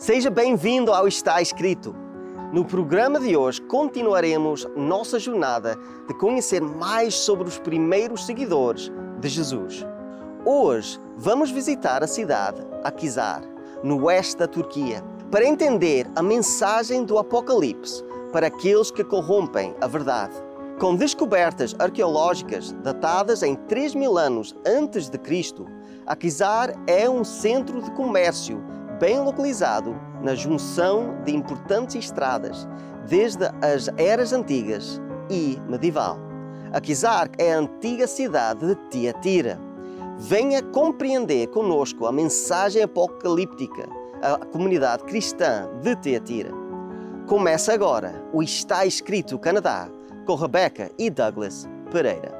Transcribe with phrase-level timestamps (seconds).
[0.00, 1.94] Seja bem-vindo ao Está Escrito.
[2.54, 5.76] No programa de hoje continuaremos nossa jornada
[6.08, 8.90] de conhecer mais sobre os primeiros seguidores
[9.20, 9.84] de Jesus.
[10.42, 13.42] Hoje vamos visitar a cidade Akizar,
[13.84, 19.86] no oeste da Turquia, para entender a mensagem do Apocalipse para aqueles que corrompem a
[19.86, 20.34] verdade.
[20.80, 25.66] Com descobertas arqueológicas datadas em 3 mil anos antes de Cristo,
[26.06, 28.64] Akizar é um centro de comércio
[29.00, 32.68] bem localizado na junção de importantes estradas,
[33.08, 35.00] desde as eras antigas
[35.30, 36.18] e medieval.
[36.70, 39.58] Akizar é a antiga cidade de Tiatira.
[40.18, 43.88] Venha compreender conosco a mensagem apocalíptica
[44.22, 46.50] à comunidade cristã de Tiatira.
[47.26, 49.88] Começa agora o Está Escrito Canadá
[50.26, 52.39] com Rebecca e Douglas Pereira.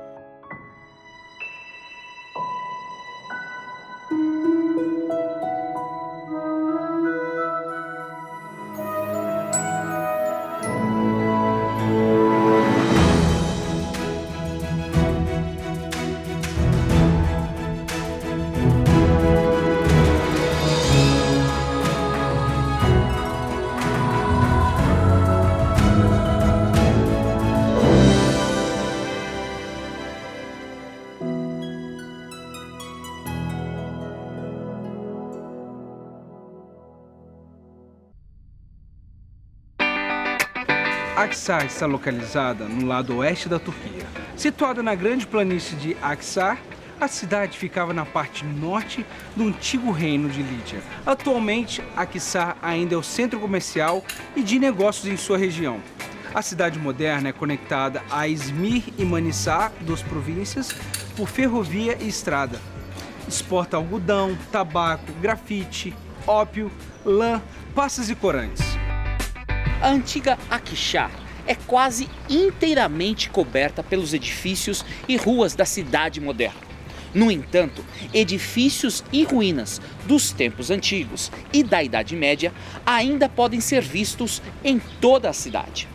[41.20, 44.06] Aksar está localizada no lado oeste da Turquia.
[44.34, 46.58] Situada na grande planície de Aksar,
[46.98, 49.04] a cidade ficava na parte norte
[49.36, 50.80] do antigo reino de Lídia.
[51.04, 54.02] Atualmente, Aksar ainda é o centro comercial
[54.34, 55.82] e de negócios em sua região.
[56.34, 60.74] A cidade moderna é conectada a Izmir e Manissá, duas províncias,
[61.14, 62.58] por ferrovia e estrada.
[63.28, 65.94] Exporta algodão, tabaco, grafite,
[66.26, 66.72] ópio,
[67.04, 67.42] lã,
[67.74, 68.69] pastas e corantes.
[69.81, 71.11] A antiga Akishar
[71.47, 76.60] é quase inteiramente coberta pelos edifícios e ruas da cidade moderna.
[77.15, 77.82] No entanto,
[78.12, 82.53] edifícios e ruínas dos tempos antigos e da Idade Média
[82.84, 85.88] ainda podem ser vistos em toda a cidade.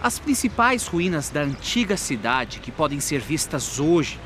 [0.00, 4.20] As principais ruínas da antiga cidade que podem ser vistas hoje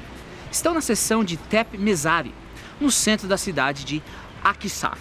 [0.53, 2.35] estão na seção de Tep Mesari,
[2.79, 4.03] no centro da cidade de
[4.45, 4.99] Akisar,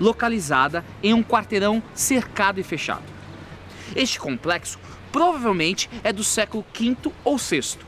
[0.00, 3.11] localizada em um quarteirão cercado e fechado.
[3.94, 4.78] Este complexo
[5.10, 7.78] provavelmente é do século V ou VI,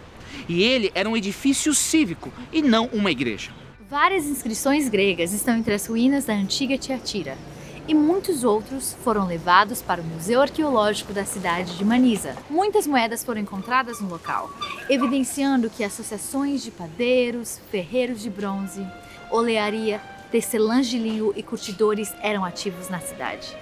[0.49, 3.51] e ele era um edifício cívico e não uma igreja.
[3.89, 7.39] Várias inscrições gregas estão entre as ruínas da antiga Tiatira,
[7.87, 12.35] e muitos outros foram levados para o Museu Arqueológico da cidade de Manisa.
[12.49, 14.51] Muitas moedas foram encontradas no local,
[14.89, 18.87] evidenciando que associações de padeiros, ferreiros de bronze,
[19.31, 20.01] olearia,
[20.31, 23.55] tecelãs de linho e curtidores eram ativos na cidade.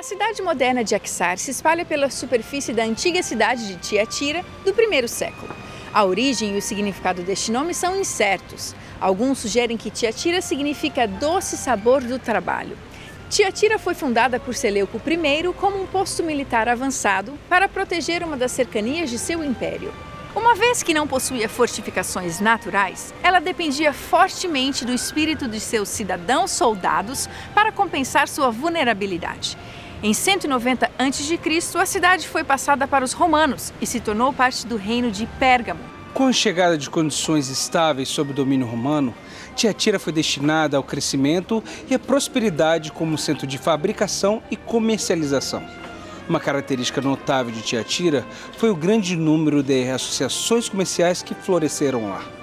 [0.00, 4.72] A cidade moderna de Aksar se espalha pela superfície da antiga cidade de Tiatira do
[4.72, 5.54] primeiro século.
[5.92, 8.74] A origem e o significado deste nome são incertos.
[8.98, 12.78] Alguns sugerem que Tiatira significa doce sabor do trabalho.
[13.28, 18.52] Tiatira foi fundada por Seleuco I como um posto militar avançado para proteger uma das
[18.52, 19.92] cercanias de seu império.
[20.34, 26.52] Uma vez que não possuía fortificações naturais, ela dependia fortemente do espírito de seus cidadãos
[26.52, 29.58] soldados para compensar sua vulnerabilidade.
[30.02, 31.38] Em 190 a.C.,
[31.78, 35.80] a cidade foi passada para os romanos e se tornou parte do reino de Pérgamo.
[36.14, 39.14] Com a chegada de condições estáveis sob o domínio romano,
[39.54, 45.62] Tiatira foi destinada ao crescimento e à prosperidade como centro de fabricação e comercialização.
[46.26, 48.24] Uma característica notável de Tiatira
[48.56, 52.39] foi o grande número de associações comerciais que floresceram lá.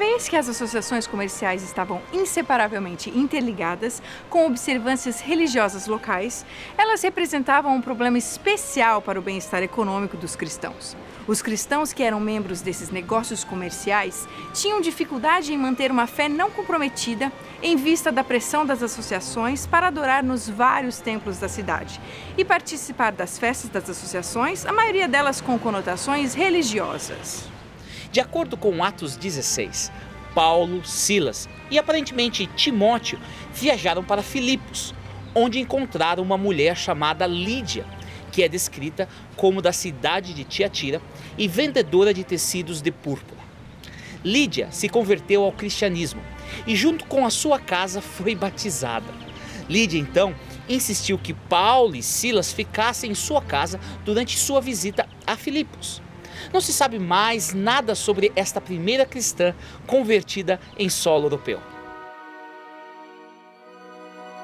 [0.00, 6.46] Vez que as associações comerciais estavam inseparavelmente interligadas com observâncias religiosas locais,
[6.78, 10.96] elas representavam um problema especial para o bem-estar econômico dos cristãos.
[11.28, 16.50] Os cristãos que eram membros desses negócios comerciais tinham dificuldade em manter uma fé não
[16.50, 17.30] comprometida
[17.62, 22.00] em vista da pressão das associações para adorar nos vários templos da cidade
[22.38, 27.59] e participar das festas das associações, a maioria delas com conotações religiosas.
[28.12, 29.92] De acordo com Atos 16,
[30.34, 33.20] Paulo, Silas e aparentemente Timóteo
[33.54, 34.92] viajaram para Filipos,
[35.32, 37.86] onde encontraram uma mulher chamada Lídia,
[38.32, 41.00] que é descrita como da cidade de Tiatira
[41.38, 43.40] e vendedora de tecidos de púrpura.
[44.24, 46.20] Lídia se converteu ao cristianismo
[46.66, 49.06] e, junto com a sua casa, foi batizada.
[49.68, 50.34] Lídia então
[50.68, 56.02] insistiu que Paulo e Silas ficassem em sua casa durante sua visita a Filipos.
[56.52, 59.54] Não se sabe mais nada sobre esta primeira cristã
[59.86, 61.60] convertida em solo europeu.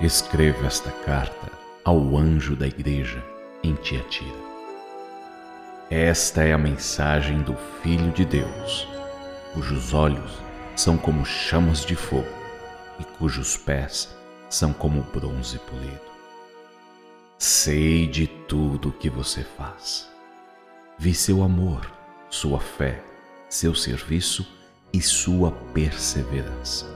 [0.00, 1.50] Escreva esta carta
[1.84, 3.24] ao anjo da igreja
[3.62, 4.46] em Tiatira.
[5.90, 8.86] Esta é a mensagem do Filho de Deus,
[9.54, 10.32] cujos olhos
[10.74, 12.28] são como chamas de fogo
[12.98, 14.14] e cujos pés
[14.50, 16.00] são como bronze polido.
[17.38, 20.10] Sei de tudo o que você faz.
[20.98, 21.95] Vi seu amor,
[22.36, 23.02] sua fé,
[23.48, 24.46] seu serviço
[24.92, 26.86] e sua perseverança.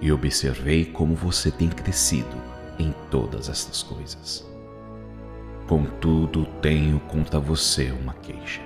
[0.00, 2.36] E observei como você tem crescido
[2.78, 4.46] em todas estas coisas.
[5.68, 8.62] Contudo, tenho contra você uma queixa.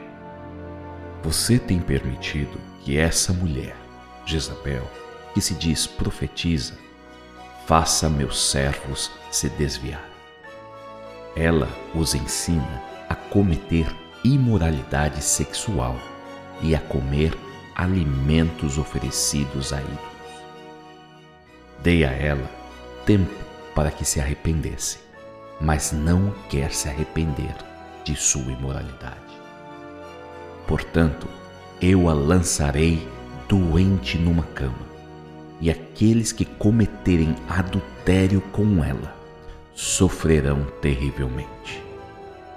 [1.24, 3.76] Você tem permitido que essa mulher,
[4.24, 4.88] Jezabel,
[5.34, 6.74] que se diz profetiza,
[7.66, 10.08] faça meus servos se desviar.
[11.34, 13.86] Ela os ensina a cometer
[14.24, 15.96] imoralidade sexual
[16.62, 17.36] e a comer
[17.74, 19.98] alimentos oferecidos a ídolos.
[21.82, 22.48] Dei a ela
[23.06, 23.34] tempo
[23.74, 24.98] para que se arrependesse,
[25.60, 27.54] mas não quer se arrepender
[28.04, 29.16] de sua imoralidade.
[30.66, 31.26] Portanto,
[31.80, 33.08] eu a lançarei
[33.48, 34.90] doente numa cama,
[35.60, 39.14] e aqueles que cometerem adultério com ela
[39.74, 41.82] sofrerão terrivelmente,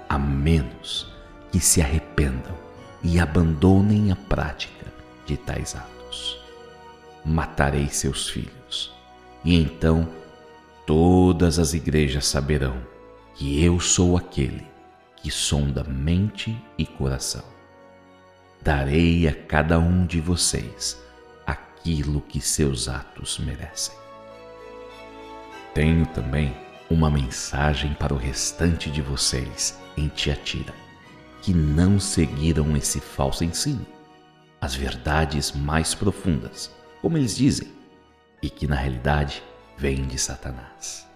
[0.08, 1.13] a menos
[1.54, 2.52] que se arrependam
[3.00, 4.86] e abandonem a prática
[5.24, 6.36] de tais atos.
[7.24, 8.92] Matarei seus filhos,
[9.44, 10.08] e então
[10.84, 12.76] todas as igrejas saberão
[13.36, 14.66] que eu sou aquele
[15.14, 17.44] que sonda mente e coração.
[18.60, 21.00] Darei a cada um de vocês
[21.46, 23.94] aquilo que seus atos merecem.
[25.72, 26.52] Tenho também
[26.90, 30.82] uma mensagem para o restante de vocês em Tiatira
[31.44, 33.86] que não seguiram esse falso ensino,
[34.58, 36.70] as verdades mais profundas,
[37.02, 37.68] como eles dizem,
[38.42, 39.42] e que na realidade
[39.76, 41.06] vêm de Satanás.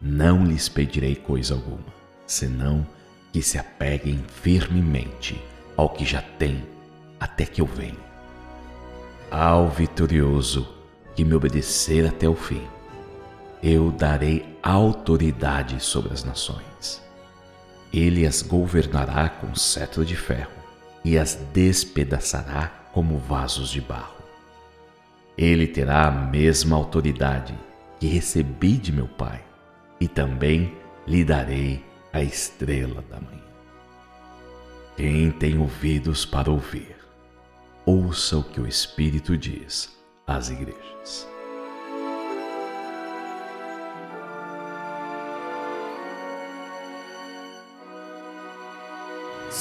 [0.00, 1.92] Não lhes pedirei coisa alguma,
[2.24, 2.86] senão
[3.32, 5.42] que se apeguem firmemente
[5.76, 6.64] ao que já têm
[7.18, 7.98] até que eu venha.
[9.28, 10.72] Ao vitorioso
[11.16, 12.62] que me obedecer até o fim,
[13.60, 17.02] eu darei autoridade sobre as nações
[17.92, 20.52] ele as governará com cetro de ferro
[21.04, 24.22] e as despedaçará como vasos de barro.
[25.36, 27.54] Ele terá a mesma autoridade
[27.98, 29.44] que recebi de meu Pai,
[30.00, 33.42] e também lhe darei a estrela da manhã.
[34.96, 36.96] Quem tem ouvidos para ouvir,
[37.86, 39.96] ouça o que o Espírito diz
[40.26, 41.31] às igrejas.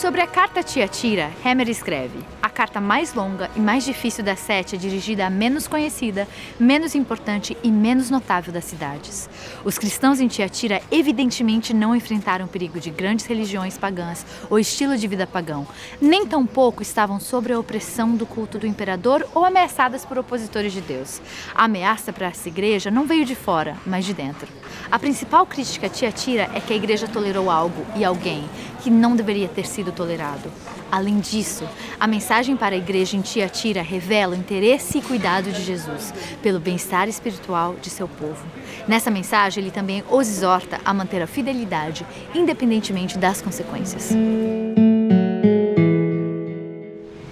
[0.02, 4.76] Sobre a carta Tiatira, Hammer escreve: a carta mais longa e mais difícil das sete
[4.76, 6.28] é dirigida à menos conhecida,
[6.60, 9.30] menos importante e menos notável das cidades.
[9.64, 14.98] Os cristãos em Tiatira evidentemente não enfrentaram o perigo de grandes religiões pagãs ou estilo
[14.98, 15.68] de vida pagão,
[16.02, 20.82] nem tampouco estavam sob a opressão do culto do imperador ou ameaçadas por opositores de
[20.82, 21.22] Deus.
[21.54, 24.48] A ameaça para essa igreja não veio de fora, mas de dentro.
[24.90, 28.50] A principal crítica a Tiatira é que a igreja tolerou algo e alguém
[28.82, 30.52] que não deveria ter sido tolerado.
[30.92, 31.68] Além disso,
[32.00, 36.60] a mensagem para a igreja em Tiatira revela o interesse e cuidado de Jesus pelo
[36.60, 38.44] bem-estar espiritual de seu povo.
[38.88, 44.10] Nessa mensagem, ele também os exorta a manter a fidelidade, independentemente das consequências.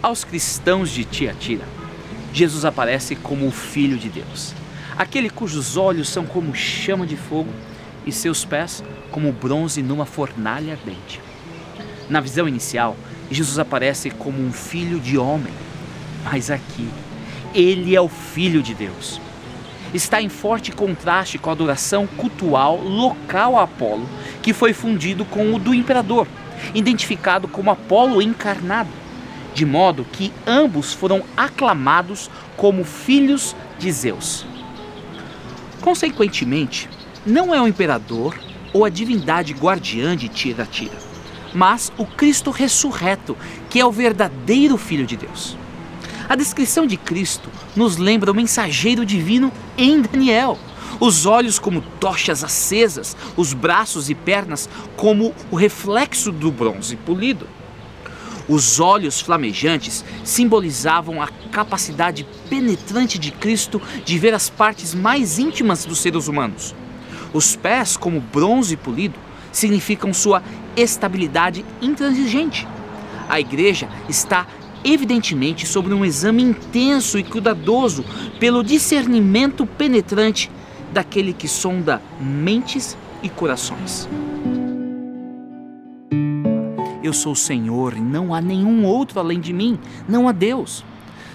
[0.01, 1.65] Aos cristãos de Tiatira,
[2.31, 4.53] Jesus aparece como o Filho de Deus,
[4.97, 7.49] aquele cujos olhos são como chama de fogo
[8.05, 11.28] e seus pés como bronze numa fornalha ardente.
[12.09, 12.97] Na visão inicial,
[13.29, 15.53] Jesus aparece como um filho de homem,
[16.23, 16.89] mas aqui,
[17.53, 19.21] ele é o Filho de Deus.
[19.93, 24.09] Está em forte contraste com a adoração cultual local a Apolo,
[24.41, 26.27] que foi fundido com o do imperador,
[26.73, 28.89] identificado como Apolo encarnado,
[29.53, 34.47] de modo que ambos foram aclamados como filhos de Zeus.
[35.79, 36.89] Consequentemente,
[37.23, 38.35] não é o imperador
[38.73, 41.08] ou a divindade guardiã de Tira-Tira
[41.53, 43.37] mas o Cristo ressurreto,
[43.69, 45.57] que é o verdadeiro Filho de Deus.
[46.27, 50.59] A descrição de Cristo nos lembra o mensageiro divino em Daniel.
[50.99, 57.47] Os olhos como tochas acesas, os braços e pernas como o reflexo do bronze polido.
[58.47, 65.85] Os olhos flamejantes simbolizavam a capacidade penetrante de Cristo de ver as partes mais íntimas
[65.85, 66.75] dos seres humanos.
[67.31, 69.19] Os pés, como bronze polido,
[69.51, 70.41] significam sua
[70.79, 72.67] estabilidade intransigente.
[73.27, 74.47] A igreja está
[74.83, 78.03] evidentemente sobre um exame intenso e cuidadoso
[78.39, 80.49] pelo discernimento penetrante
[80.91, 84.07] daquele que sonda mentes e corações.
[87.03, 90.83] Eu sou o Senhor e não há nenhum outro além de mim, não há Deus.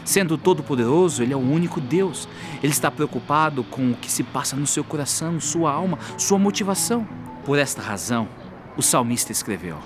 [0.04, 2.28] Sendo todo-poderoso, Ele é o único Deus.
[2.62, 7.06] Ele está preocupado com o que se passa no seu coração, sua alma, sua motivação.
[7.44, 8.28] Por esta razão,
[8.76, 9.78] o salmista escreveu: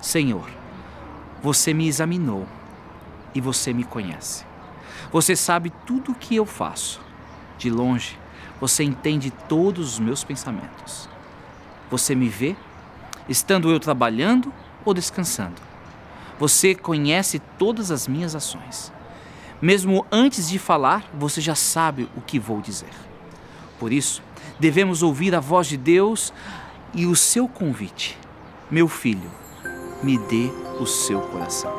[0.00, 0.48] Senhor,
[1.42, 2.46] você me examinou
[3.34, 4.44] e você me conhece.
[5.12, 7.00] Você sabe tudo o que eu faço.
[7.58, 8.18] De longe,
[8.60, 11.08] você entende todos os meus pensamentos.
[11.90, 12.56] Você me vê,
[13.28, 14.52] estando eu trabalhando
[14.84, 15.60] ou descansando.
[16.38, 18.92] Você conhece todas as minhas ações.
[19.60, 22.92] Mesmo antes de falar, você já sabe o que vou dizer.
[23.78, 24.22] Por isso,
[24.58, 26.32] devemos ouvir a voz de Deus
[26.92, 28.18] e o seu convite.
[28.68, 29.30] Meu filho,
[30.02, 31.72] me dê o seu coração.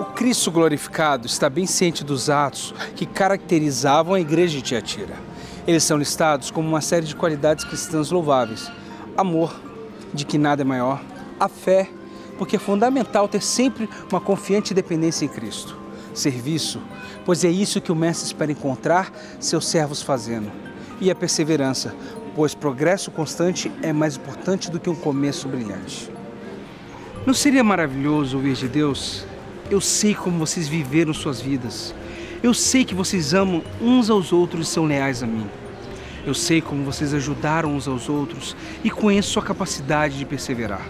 [0.00, 5.14] O Cristo glorificado está bem ciente dos atos que caracterizavam a igreja de Tiatira.
[5.66, 8.72] Eles são listados como uma série de qualidades cristãs louváveis:
[9.14, 9.54] amor,
[10.14, 11.02] de que nada é maior,
[11.38, 11.90] a fé,
[12.38, 15.76] porque é fundamental ter sempre uma confiante dependência em Cristo.
[16.14, 16.80] Serviço,
[17.26, 20.50] pois é isso que o Mestre espera encontrar seus servos fazendo.
[20.98, 21.94] E a perseverança,
[22.36, 26.10] pois progresso constante é mais importante do que um começo brilhante.
[27.24, 29.24] Não seria maravilhoso ouvir de Deus?
[29.70, 31.94] Eu sei como vocês viveram suas vidas.
[32.42, 35.46] Eu sei que vocês amam uns aos outros e são leais a mim.
[36.26, 40.86] Eu sei como vocês ajudaram uns aos outros e conheço sua capacidade de perseverar.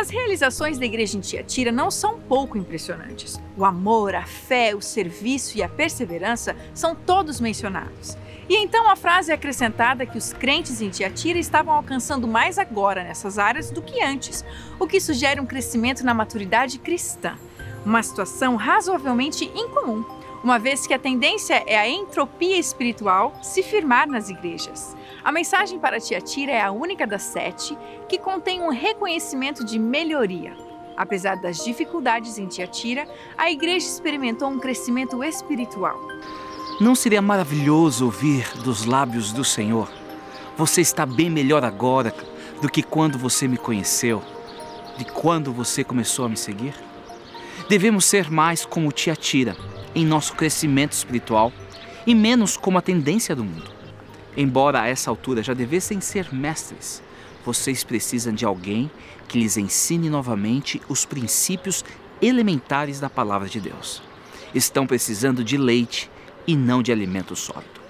[0.00, 3.38] As realizações da igreja em Tiatira não são pouco impressionantes.
[3.54, 8.16] O amor, a fé, o serviço e a perseverança são todos mencionados.
[8.48, 13.04] E então a frase é acrescentada que os crentes em Tiatira estavam alcançando mais agora
[13.04, 14.42] nessas áreas do que antes,
[14.78, 17.36] o que sugere um crescimento na maturidade cristã.
[17.84, 20.02] Uma situação razoavelmente incomum,
[20.42, 24.96] uma vez que a tendência é a entropia espiritual se firmar nas igrejas.
[25.22, 27.76] A mensagem para Tiatira é a única das sete
[28.08, 30.56] que contém um reconhecimento de melhoria.
[30.96, 36.00] Apesar das dificuldades em Tiatira, a igreja experimentou um crescimento espiritual.
[36.80, 39.92] Não seria maravilhoso ouvir dos lábios do Senhor?
[40.56, 42.14] Você está bem melhor agora
[42.62, 44.22] do que quando você me conheceu,
[44.96, 46.74] de quando você começou a me seguir?
[47.68, 49.54] Devemos ser mais como Tiatira
[49.94, 51.52] em nosso crescimento espiritual
[52.06, 53.79] e menos como a tendência do mundo.
[54.36, 57.02] Embora a essa altura já devessem ser mestres,
[57.44, 58.90] vocês precisam de alguém
[59.28, 61.84] que lhes ensine novamente os princípios
[62.20, 64.02] elementares da palavra de Deus.
[64.54, 66.10] Estão precisando de leite
[66.46, 67.80] e não de alimento sólido.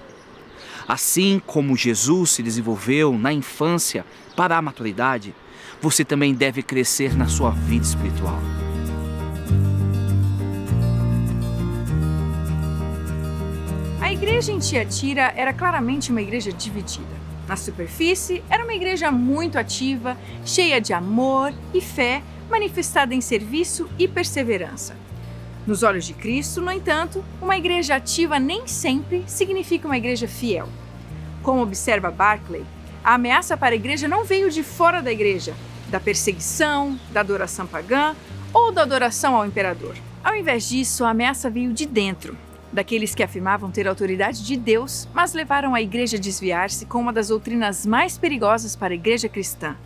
[0.87, 4.05] Assim como Jesus se desenvolveu na infância
[4.37, 5.35] para a maturidade,
[5.81, 8.60] você também deve crescer na sua vida espiritual.
[14.23, 17.09] Igreja em Tiatira era claramente uma igreja dividida.
[17.49, 23.89] Na superfície, era uma igreja muito ativa, cheia de amor e fé, manifestada em serviço
[23.99, 24.95] e perseverança.
[25.67, 30.69] Nos olhos de Cristo, no entanto, uma igreja ativa nem sempre significa uma igreja fiel.
[31.43, 32.65] Como observa Barclay,
[33.03, 35.55] a ameaça para a igreja não veio de fora da igreja,
[35.89, 38.15] da perseguição, da adoração pagã
[38.53, 39.97] ou da adoração ao imperador.
[40.23, 42.37] Ao invés disso, a ameaça veio de dentro,
[42.73, 47.13] daqueles que afirmavam ter autoridade de Deus, mas levaram a igreja a desviar-se com uma
[47.13, 49.77] das doutrinas mais perigosas para a igreja cristã,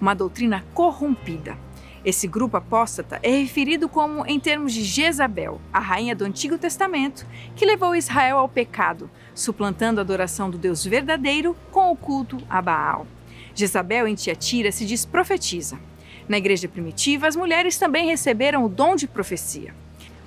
[0.00, 1.56] uma doutrina corrompida.
[2.02, 7.26] Esse grupo apóstata é referido como em termos de Jezabel, a rainha do Antigo Testamento,
[7.54, 12.62] que levou Israel ao pecado, suplantando a adoração do Deus verdadeiro com o culto a
[12.62, 13.06] Baal.
[13.54, 15.78] Jezabel em Tiatira se diz profetiza.
[16.26, 19.74] Na igreja primitiva, as mulheres também receberam o dom de profecia.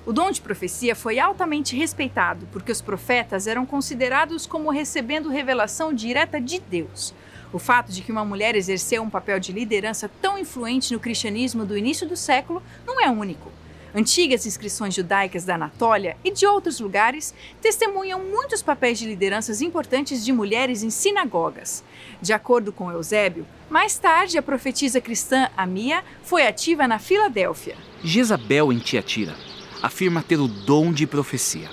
[0.06, 5.94] O dom de profecia foi altamente respeitado porque os profetas eram considerados como recebendo revelação
[5.94, 7.14] direta de Deus.
[7.50, 11.64] O fato de que uma mulher exerceu um papel de liderança tão influente no cristianismo
[11.64, 13.50] do início do século não é único.
[13.94, 17.32] Antigas inscrições judaicas da Anatólia e de outros lugares
[17.62, 21.82] testemunham muitos papéis de lideranças importantes de mulheres em sinagogas.
[22.20, 27.76] De acordo com Eusébio, mais tarde a profetisa cristã Amia foi ativa na Filadélfia.
[28.02, 31.70] Jezabel em Tiatira afirma ter o dom de profecia.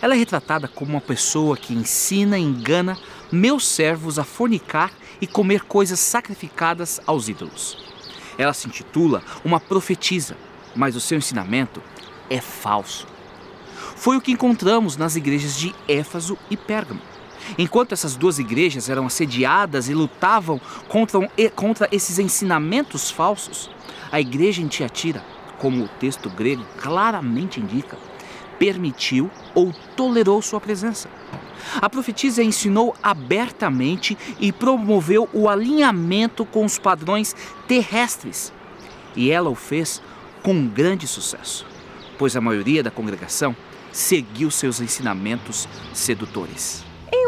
[0.00, 2.98] Ela é retratada como uma pessoa que ensina e engana
[3.32, 7.78] meus servos a fornicar e comer coisas sacrificadas aos ídolos.
[8.36, 10.36] Ela se intitula uma profetisa,
[10.76, 11.82] mas o seu ensinamento
[12.28, 13.06] é falso.
[13.96, 17.00] Foi o que encontramos nas igrejas de Éfaso e Pérgamo.
[17.56, 21.20] Enquanto essas duas igrejas eram assediadas e lutavam contra,
[21.54, 23.70] contra esses ensinamentos falsos,
[24.10, 25.33] a igreja em Tiatira
[25.64, 27.96] como o texto grego claramente indica,
[28.58, 31.08] permitiu ou tolerou sua presença.
[31.80, 37.34] A profetisa ensinou abertamente e promoveu o alinhamento com os padrões
[37.66, 38.52] terrestres.
[39.16, 40.02] E ela o fez
[40.42, 41.64] com grande sucesso,
[42.18, 43.56] pois a maioria da congregação
[43.90, 46.84] seguiu seus ensinamentos sedutores.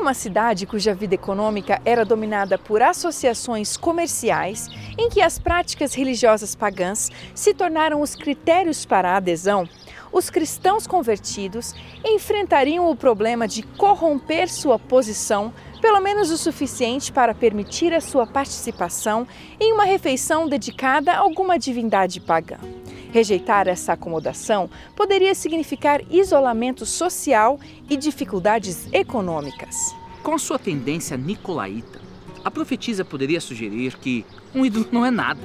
[0.07, 6.55] Uma cidade cuja vida econômica era dominada por associações comerciais, em que as práticas religiosas
[6.55, 9.69] pagãs se tornaram os critérios para a adesão,
[10.13, 17.35] os cristãos convertidos enfrentariam o problema de corromper sua posição, pelo menos o suficiente para
[17.35, 19.27] permitir a sua participação
[19.59, 22.59] em uma refeição dedicada a alguma divindade pagã.
[23.17, 27.59] Rejeitar essa acomodação poderia significar isolamento social
[27.89, 29.75] e dificuldades econômicas.
[30.23, 31.99] Com sua tendência nicolaíta,
[32.45, 34.23] a profetisa poderia sugerir que
[34.55, 35.41] um ídolo não é nada.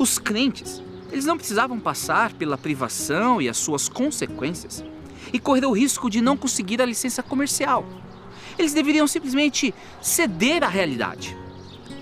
[0.00, 4.84] Os crentes, eles não precisavam passar pela privação e as suas consequências
[5.32, 7.86] e correr o risco de não conseguir a licença comercial.
[8.58, 11.36] Eles deveriam simplesmente ceder à realidade.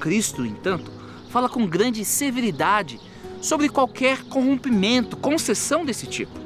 [0.01, 0.91] Cristo, entanto,
[1.29, 3.12] fala com grande severidade
[3.43, 6.41] sobre qualquer corrompimento, concessão desse tipo.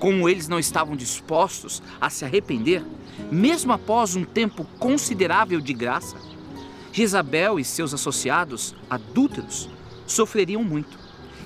[0.00, 2.84] Como eles não estavam dispostos a se arrepender,
[3.30, 6.16] mesmo após um tempo considerável de graça,
[6.92, 9.70] Jezabel e seus associados adúlteros
[10.06, 10.98] sofreriam muito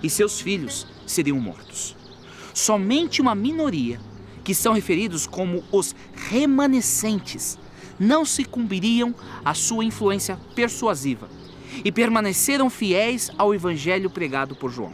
[0.03, 1.95] e seus filhos seriam mortos.
[2.55, 4.01] Somente uma minoria,
[4.43, 7.59] que são referidos como os remanescentes,
[8.01, 9.15] não sucumbiriam
[9.45, 11.29] à sua influência persuasiva
[11.85, 14.93] e permaneceram fiéis ao evangelho pregado por João.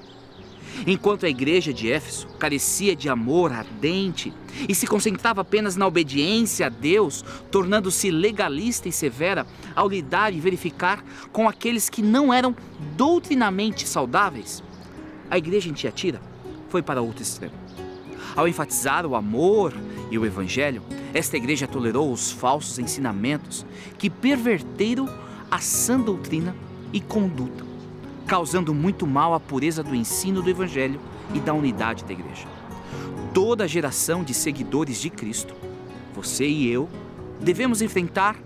[0.86, 4.32] Enquanto a igreja de Éfeso carecia de amor ardente
[4.68, 10.40] e se concentrava apenas na obediência a Deus, tornando-se legalista e severa ao lidar e
[10.40, 11.02] verificar
[11.32, 12.54] com aqueles que não eram
[12.96, 14.62] doutrinamente saudáveis,
[15.30, 16.20] a igreja em Tiatira
[16.68, 17.54] foi para outro extremo.
[18.36, 19.72] Ao enfatizar o amor
[20.10, 23.64] e o evangelho, esta igreja tolerou os falsos ensinamentos
[23.96, 25.08] que perverteram
[25.50, 26.54] a sã doutrina
[26.94, 27.66] e conduta,
[28.24, 31.00] causando muito mal à pureza do ensino do evangelho
[31.34, 32.46] e da unidade da igreja.
[33.34, 35.52] Toda geração de seguidores de Cristo,
[36.14, 36.88] você e eu,
[37.40, 38.36] devemos enfrentar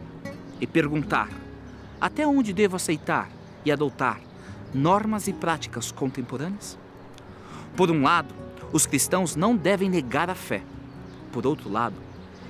[0.59, 1.29] e perguntar:
[2.01, 3.29] até onde devo aceitar
[3.67, 4.19] e adotar
[4.73, 6.79] normas e práticas contemporâneas?
[7.77, 8.35] Por um lado,
[8.73, 10.63] os cristãos não devem negar a fé.
[11.31, 11.97] Por outro lado,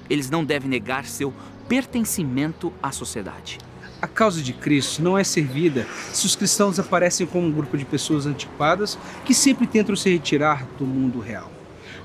[0.09, 1.35] eles não devem negar seu
[1.69, 3.59] pertencimento à sociedade.
[4.01, 7.85] A causa de Cristo não é servida se os cristãos aparecem como um grupo de
[7.85, 11.51] pessoas antiquadas que sempre tentam se retirar do mundo real.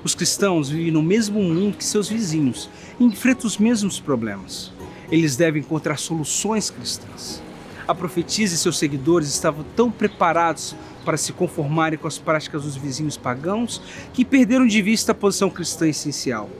[0.02, 4.72] Os cristãos vivem no mesmo mundo que seus vizinhos e enfrentam os mesmos problemas.
[5.08, 7.40] Eles devem encontrar soluções cristãs.
[7.86, 12.76] A profetisa e seus seguidores estavam tão preparados para se conformarem com as práticas dos
[12.76, 13.80] vizinhos pagãos
[14.12, 16.50] que perderam de vista a posição cristã essencial.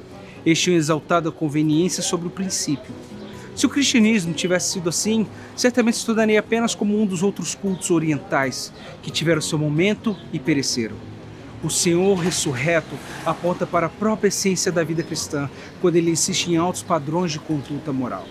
[0.47, 2.94] Eles tinham exaltado a conveniência sobre o princípio.
[3.55, 7.90] Se o cristianismo tivesse sido assim, certamente se tornaria apenas como um dos outros cultos
[7.90, 10.97] orientais que tiveram seu momento e pereceram.
[11.62, 15.49] O Senhor ressurreto aponta para a própria essência da vida cristã
[15.81, 18.27] quando ele insiste em altos padrões de conduta moral.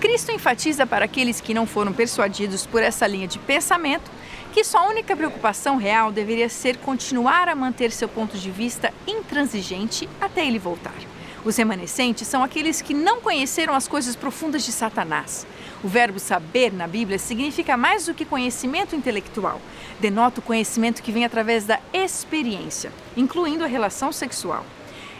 [0.00, 4.17] Cristo enfatiza para aqueles que não foram persuadidos por essa linha de pensamento
[4.58, 10.08] que sua única preocupação real deveria ser continuar a manter seu ponto de vista intransigente
[10.20, 10.96] até ele voltar.
[11.44, 15.46] Os remanescentes são aqueles que não conheceram as coisas profundas de Satanás.
[15.80, 19.60] O verbo saber na Bíblia significa mais do que conhecimento intelectual.
[20.00, 24.66] Denota o conhecimento que vem através da experiência, incluindo a relação sexual.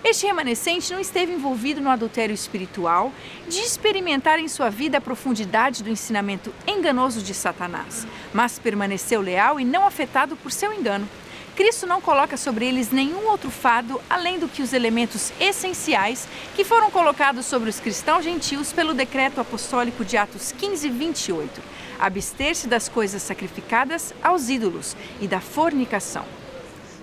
[0.04, 3.12] Este remanescente não esteve envolvido no adultério espiritual
[3.48, 9.58] de experimentar em sua vida a profundidade do ensinamento enganoso de Satanás, mas permaneceu leal
[9.58, 11.08] e não afetado por seu engano.
[11.56, 16.62] Cristo não coloca sobre eles nenhum outro fardo além do que os elementos essenciais que
[16.62, 21.60] foram colocados sobre os cristãos gentios pelo decreto apostólico de Atos 15, 28.
[21.98, 26.37] Abster-se das coisas sacrificadas aos ídolos e da fornicação.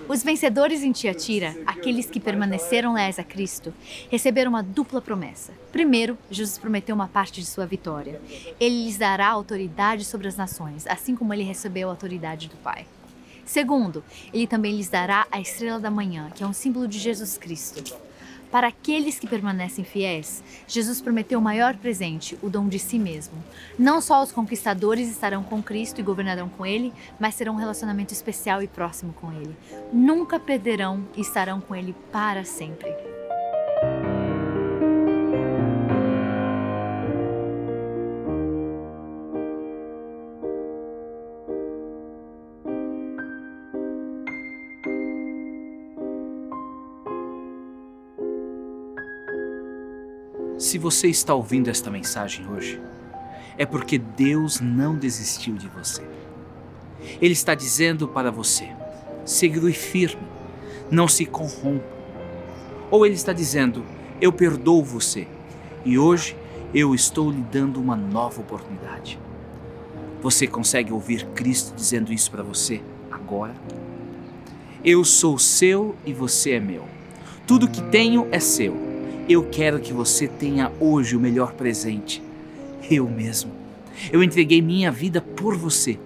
[0.08, 3.74] Os vencedores em Tiatira, aqueles que permaneceram leais a Cristo,
[4.08, 5.52] receberam uma dupla promessa.
[5.72, 8.20] Primeiro, Jesus prometeu uma parte de sua vitória.
[8.60, 12.86] Ele lhes dará autoridade sobre as nações, assim como ele recebeu a autoridade do Pai.
[13.44, 17.36] Segundo, ele também lhes dará a estrela da manhã, que é um símbolo de Jesus
[17.36, 17.96] Cristo.
[18.50, 23.34] Para aqueles que permanecem fiéis, Jesus prometeu o maior presente, o dom de si mesmo.
[23.78, 28.12] Não só os conquistadores estarão com Cristo e governarão com Ele, mas terão um relacionamento
[28.12, 29.56] especial e próximo com Ele.
[29.92, 33.15] Nunca perderão e estarão com Ele para sempre.
[50.66, 52.80] Se você está ouvindo esta mensagem hoje,
[53.56, 56.02] é porque Deus não desistiu de você.
[57.22, 58.68] Ele está dizendo para você:
[59.24, 60.26] segure firme,
[60.90, 61.86] não se corrompa.
[62.90, 63.84] Ou ele está dizendo:
[64.20, 65.28] eu perdoo você
[65.84, 66.36] e hoje
[66.74, 69.20] eu estou lhe dando uma nova oportunidade.
[70.20, 73.54] Você consegue ouvir Cristo dizendo isso para você agora?
[74.84, 76.82] Eu sou seu e você é meu.
[77.46, 78.95] Tudo que tenho é seu
[79.28, 82.22] eu quero que você tenha hoje o melhor presente.
[82.90, 83.52] Eu mesmo.
[84.12, 85.98] Eu entreguei minha vida por você.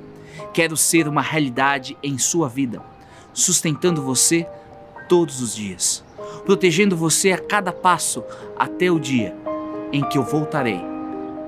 [0.53, 2.83] Quero ser uma realidade em sua vida,
[3.33, 4.47] sustentando você
[5.09, 6.05] todos os dias,
[6.45, 8.25] protegendo você a cada passo
[8.59, 9.37] até o dia
[9.93, 10.90] em que eu voltarei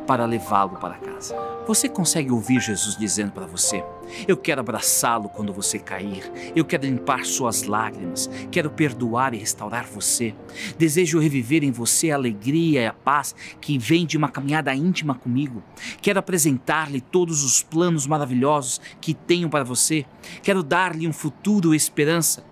[0.07, 1.35] para levá-lo para casa.
[1.67, 3.85] Você consegue ouvir Jesus dizendo para você:
[4.27, 9.87] Eu quero abraçá-lo quando você cair, eu quero limpar suas lágrimas, quero perdoar e restaurar
[9.87, 10.35] você.
[10.77, 15.15] Desejo reviver em você a alegria e a paz que vem de uma caminhada íntima
[15.15, 15.63] comigo.
[16.01, 20.05] Quero apresentar-lhe todos os planos maravilhosos que tenho para você.
[20.43, 22.45] Quero dar-lhe um futuro e esperança.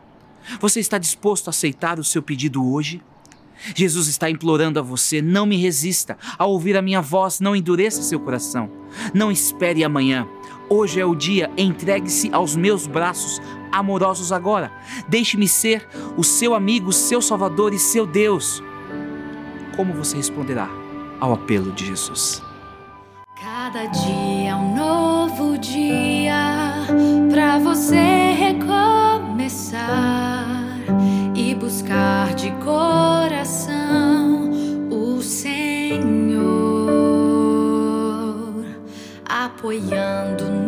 [0.60, 3.02] Você está disposto a aceitar o seu pedido hoje?
[3.74, 6.16] Jesus está implorando a você: não me resista.
[6.38, 8.70] Ao ouvir a minha voz, não endureça seu coração.
[9.14, 10.26] Não espere amanhã.
[10.68, 13.40] Hoje é o dia, entregue-se aos meus braços
[13.72, 14.72] amorosos agora.
[15.08, 18.62] Deixe-me ser o seu amigo, seu salvador e seu Deus.
[19.76, 20.68] Como você responderá
[21.18, 22.40] ao apelo de Jesus?
[23.40, 26.86] Cada dia é um novo dia
[27.30, 30.19] para você recomeçar
[31.90, 34.48] buscar de coração
[34.90, 36.00] o Senhor,
[39.28, 40.59] apoiando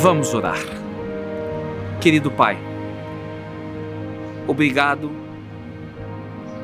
[0.00, 0.60] Vamos orar.
[2.00, 2.56] Querido Pai,
[4.46, 5.10] obrigado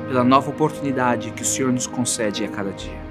[0.07, 3.03] pela nova oportunidade que o Senhor nos concede a cada dia.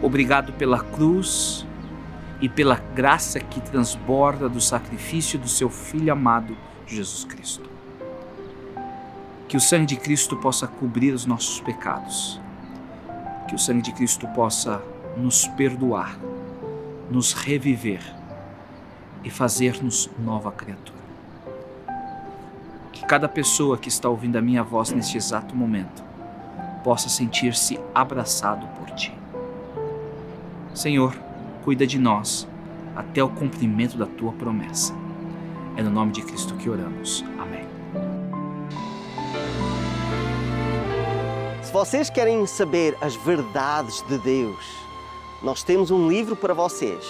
[0.00, 1.66] Obrigado pela cruz
[2.40, 7.68] e pela graça que transborda do sacrifício do seu Filho amado, Jesus Cristo.
[9.48, 12.40] Que o sangue de Cristo possa cobrir os nossos pecados.
[13.48, 14.80] Que o sangue de Cristo possa
[15.16, 16.16] nos perdoar,
[17.10, 18.22] nos reviver
[19.24, 21.02] e fazer-nos nova criatura.
[22.92, 26.04] Que cada pessoa que está ouvindo a minha voz neste exato momento
[26.84, 29.12] possa sentir-se abraçado por Ti.
[30.74, 31.16] Senhor,
[31.64, 32.46] cuida de nós
[32.94, 34.94] até o cumprimento da Tua promessa.
[35.76, 37.24] É no nome de Cristo que oramos.
[37.38, 37.64] Amém.
[41.62, 44.64] Se vocês querem saber as verdades de Deus,
[45.42, 47.04] nós temos um livro para vocês,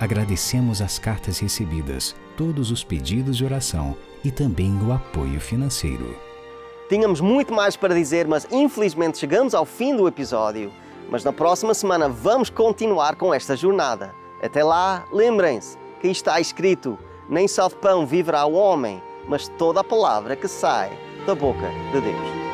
[0.00, 6.16] Agradecemos as cartas recebidas, todos os pedidos de oração e também o apoio financeiro.
[6.88, 10.72] Tínhamos muito mais para dizer, mas infelizmente chegamos ao fim do episódio.
[11.10, 14.14] Mas na próxima semana vamos continuar com esta jornada.
[14.42, 19.80] Até lá, lembrem-se que está escrito: nem só de pão viverá o homem mas toda
[19.80, 20.90] a palavra que sai
[21.24, 22.49] da boca de Deus.